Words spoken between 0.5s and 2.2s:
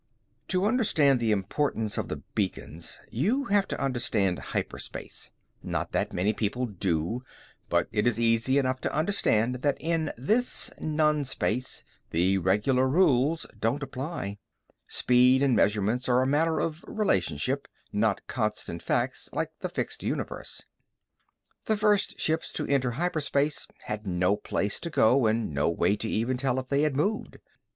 understand the importance of